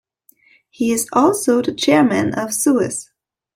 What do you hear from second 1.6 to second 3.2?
the chairman of Suez.